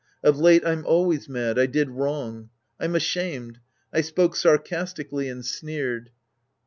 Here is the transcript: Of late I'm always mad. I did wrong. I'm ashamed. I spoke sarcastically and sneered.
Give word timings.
Of 0.23 0.39
late 0.39 0.65
I'm 0.65 0.83
always 0.83 1.29
mad. 1.29 1.59
I 1.59 1.67
did 1.67 1.91
wrong. 1.91 2.49
I'm 2.79 2.95
ashamed. 2.95 3.59
I 3.93 4.01
spoke 4.01 4.35
sarcastically 4.35 5.29
and 5.29 5.45
sneered. 5.45 6.09